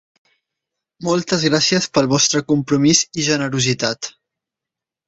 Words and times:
Moltes 1.09 1.45
gràcies 1.49 1.87
pel 1.99 2.09
vostre 2.15 2.43
compromís 2.53 3.05
i 3.21 3.31
generositat. 3.31 4.15